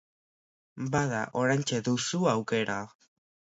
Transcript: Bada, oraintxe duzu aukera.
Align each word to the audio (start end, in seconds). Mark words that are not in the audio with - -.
Bada, 0.95 1.19
oraintxe 1.43 1.83
duzu 1.91 2.25
aukera. 2.35 2.81